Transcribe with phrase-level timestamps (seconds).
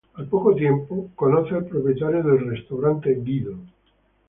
[0.15, 3.53] Al poco tiempo, conoce al propietario del restaurante, Guido.